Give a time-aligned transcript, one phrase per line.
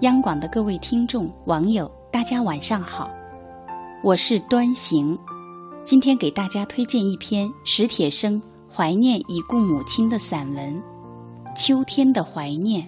[0.00, 3.10] 央广的各位听众、网友，大家晚上好，
[4.02, 5.18] 我是端行，
[5.84, 8.40] 今天给大家推荐一篇史铁生
[8.72, 10.82] 怀念已故母亲的散文
[11.54, 12.82] 《秋天的怀念》。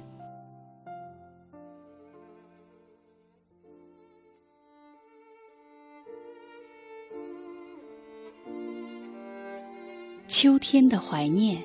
[10.27, 11.63] 秋天的怀念，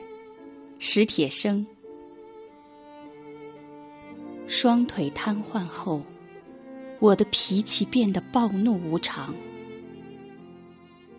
[0.77, 1.65] 史铁生。
[4.59, 6.01] 双腿瘫痪后，
[6.97, 9.31] 我的脾气变得暴怒无常。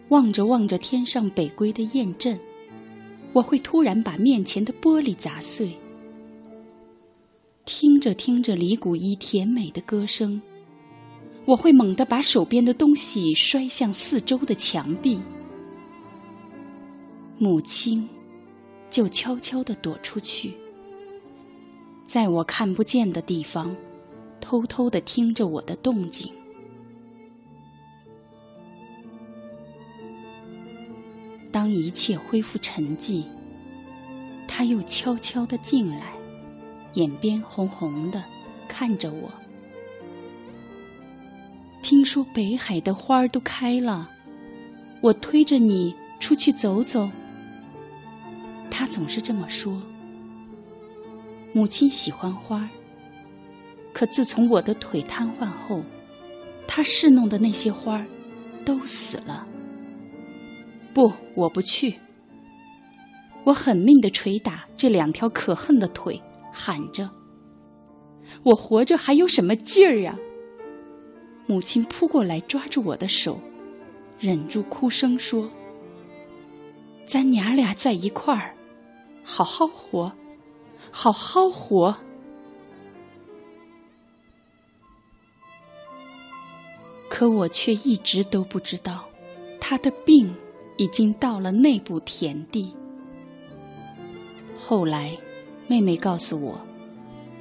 [0.08, 2.36] 望着望着天上北归的雁阵，
[3.32, 5.70] 我会突然把面前的玻璃砸碎。
[7.64, 10.42] 听着听着李谷一甜美的歌声，
[11.44, 15.20] 我会猛地把手边的东西摔向四周的墙壁。
[17.38, 18.08] 母亲
[18.90, 20.54] 就悄悄地躲出去。
[22.08, 23.76] 在我看不见的地方，
[24.40, 26.32] 偷偷的听着我的动静。
[31.52, 33.24] 当一切恢复沉寂，
[34.46, 36.14] 他又悄悄的进来，
[36.94, 38.24] 眼边红红的，
[38.66, 39.30] 看着我。
[41.82, 44.08] 听说北海的花儿都开了，
[45.02, 47.06] 我推着你出去走走。
[48.70, 49.78] 他总是这么说。
[51.58, 52.68] 母亲喜欢花儿，
[53.92, 55.82] 可自从我的腿瘫痪后，
[56.68, 58.06] 她侍弄的那些花儿
[58.64, 59.44] 都死了。
[60.94, 61.98] 不，我不去。
[63.42, 67.10] 我狠命的捶打这两条可恨的腿，喊着
[68.44, 70.16] ：“我活着还有什么劲儿啊！”
[71.46, 73.40] 母亲扑过来抓住我的手，
[74.20, 75.50] 忍住哭声说
[77.04, 78.54] ：“咱娘俩在一块儿，
[79.24, 80.12] 好好活。”
[80.90, 81.94] 好好活，
[87.08, 89.04] 可我却一直都不知道，
[89.60, 90.34] 他的病
[90.76, 92.74] 已经到了内部田地。
[94.56, 95.16] 后来，
[95.66, 96.60] 妹妹告诉我，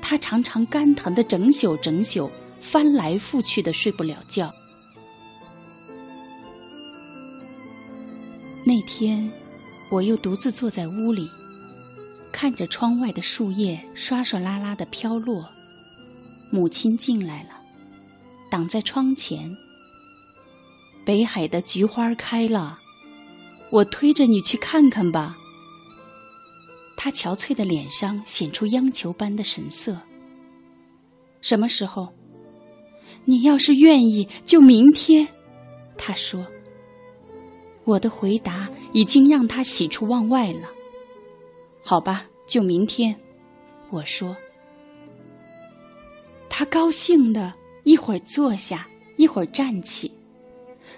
[0.02, 4.54] 他常常肝疼的整宿整宿，翻来覆去的睡不了觉。
[8.64, 9.32] 那天，
[9.90, 11.28] 我又独自坐在屋里。
[12.40, 15.50] 看着窗外的树叶刷刷啦啦的飘落，
[16.52, 17.50] 母亲进来了，
[18.48, 19.58] 挡在窗前。
[21.04, 22.78] 北海的菊花开了，
[23.72, 25.36] 我推着你去看看吧。
[26.96, 29.98] 他憔悴的脸上显出央求般的神色。
[31.42, 32.10] 什么时候？
[33.26, 35.28] 你要是愿意，就明天。
[35.98, 36.46] 他说。
[37.84, 40.77] 我的回答已经让他喜出望外了。
[41.90, 43.16] 好吧，就明天。
[43.92, 44.36] 我说。
[46.50, 47.54] 他高兴的
[47.86, 50.12] 一会儿坐下，一会儿站起，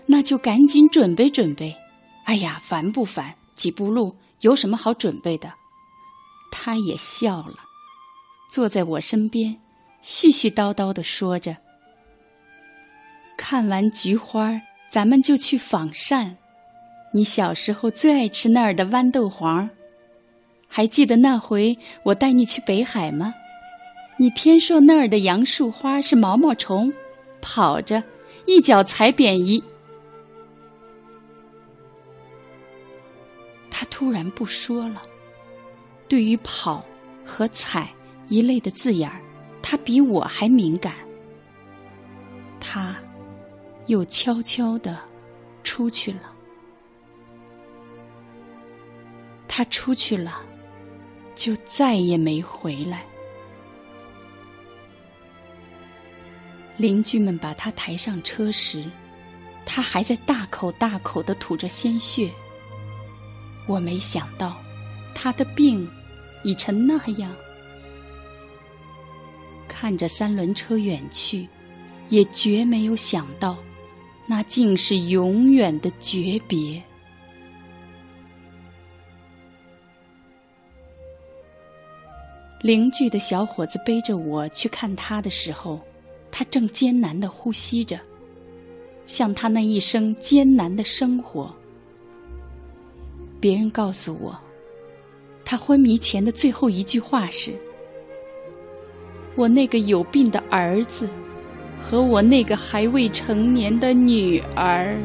[0.07, 1.75] 那就赶紧准备准备。
[2.25, 3.35] 哎呀，烦不烦？
[3.55, 5.53] 几步路有什么好准备的？
[6.51, 7.57] 他也笑了，
[8.49, 9.61] 坐在我身边，
[10.03, 11.57] 絮絮叨叨的说着。
[13.37, 16.37] 看完菊花，咱们就去仿膳。
[17.13, 19.69] 你小时候最爱吃那儿的豌豆黄。
[20.71, 23.33] 还记得那回我带你去北海吗？
[24.17, 26.93] 你偏说那儿的杨树花是毛毛虫，
[27.41, 28.03] 跑着
[28.45, 29.63] 一脚踩扁一。
[33.71, 35.01] 他突然不说了。
[36.07, 36.83] 对于“跑”
[37.25, 37.89] 和“踩”
[38.29, 39.21] 一类的字眼儿，
[39.61, 40.93] 他比我还敏感。
[42.59, 42.95] 他
[43.85, 44.99] 又悄悄的
[45.63, 46.33] 出去了。
[49.47, 50.41] 他出去了。
[51.39, 53.01] 就再也没回来。
[56.75, 58.83] 邻居们把他抬上车时，
[59.65, 62.29] 他还在大口大口的吐着鲜血。
[63.67, 64.57] 我没想到，
[65.15, 65.89] 他的病
[66.43, 67.31] 已成那样。
[69.65, 71.47] 看着三轮车远去，
[72.09, 73.55] 也绝没有想到，
[74.25, 76.83] 那竟是永远的诀别。
[82.61, 85.79] 邻居的小伙子背着我去看他的时候，
[86.29, 87.97] 他正艰难的呼吸着，
[89.05, 91.53] 像他那一生艰难的生活。
[93.39, 94.37] 别人告诉我，
[95.45, 97.53] 他昏迷前的最后一句话是
[99.37, 101.09] ：“我那个有病的儿子，
[101.81, 104.97] 和我那个还未成年的女儿。”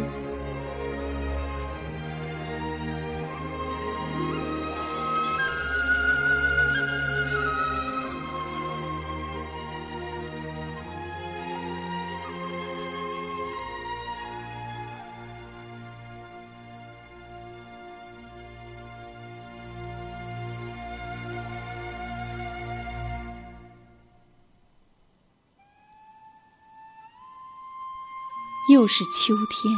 [28.75, 29.73] 又是秋天，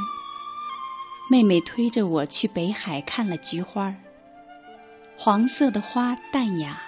[1.28, 3.94] 妹妹推着我去北海看了菊花
[5.18, 6.80] 黄色的花淡雅，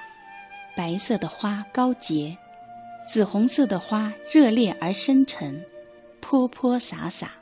[0.75, 2.39] 白色的花高洁，
[3.07, 5.63] 紫红色的花热烈而深沉，
[6.19, 7.33] 泼泼洒洒。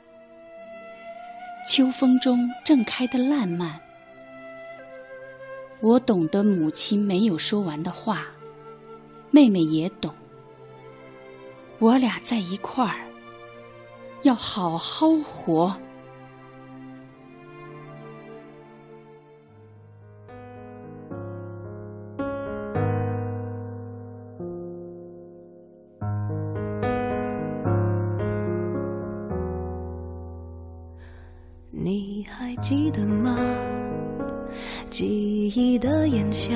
[1.65, 3.79] 秋风中正开得烂漫。
[5.79, 8.27] 我懂得母亲没有说完的话，
[9.31, 10.13] 妹妹也懂。
[11.79, 13.06] 我俩在一块儿。
[14.27, 15.73] 要好好活。
[31.71, 33.37] 你还记得吗？
[34.89, 36.51] 记忆的炎夏，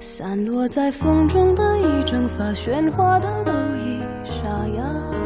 [0.00, 5.25] 散落在风中的一整发，喧哗的都已沙哑。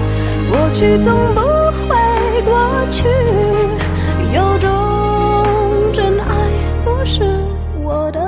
[0.51, 2.51] 过去总不会过
[2.91, 3.07] 去，
[4.33, 4.69] 有种
[5.93, 6.35] 真爱
[6.83, 7.23] 不是
[7.81, 8.19] 我的。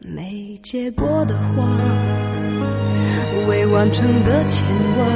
[0.00, 1.64] 没结果的花，
[3.48, 4.66] 未完成的牵
[4.96, 5.06] 挂，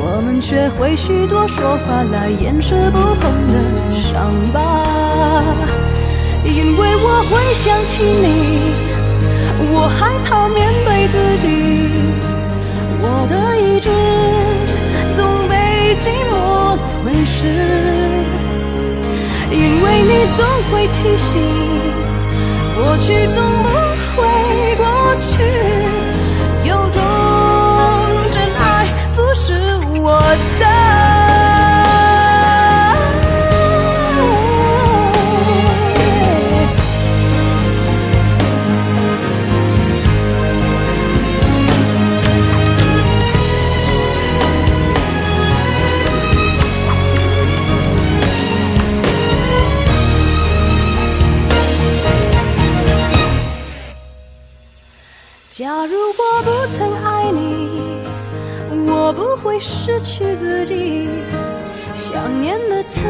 [0.00, 4.95] 我们学会许多说法来掩饰不碰的伤疤。
[6.44, 8.72] 因为我会想起你，
[9.72, 11.44] 我害怕面对自己，
[13.02, 13.88] 我的意志
[15.14, 15.16] 总
[15.48, 15.54] 被
[16.00, 16.32] 寂寞
[17.02, 17.34] 吞噬。
[19.50, 21.32] 因为你总会提醒，
[22.76, 23.68] 过去总不
[24.16, 24.22] 会
[24.76, 24.84] 过
[25.20, 25.34] 去，
[55.58, 57.40] 假如我不曾爱你，
[58.90, 61.08] 我不会失去自己。
[61.94, 63.06] 想念的刺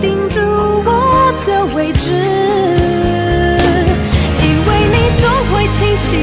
[0.00, 2.12] 钉住我的位置，
[4.38, 6.14] 因为你总会提醒，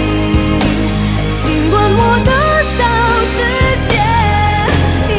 [1.36, 2.32] 尽管我得
[2.80, 2.84] 到
[3.28, 3.36] 世
[3.90, 3.94] 界，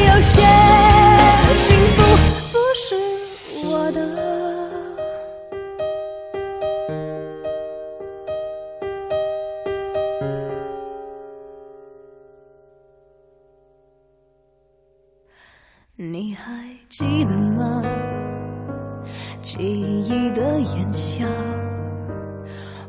[0.07, 0.41] 有些
[1.53, 1.63] 幸
[1.95, 2.01] 福
[2.51, 2.87] 不是
[3.67, 4.34] 我的。
[16.97, 17.83] 记得吗？
[19.41, 21.25] 记忆的炎夏，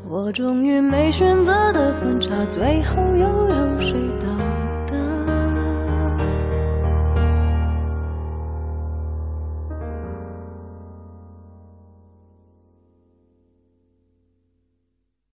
[0.07, 4.46] 我终于没选择的分岔，最后又有谁到？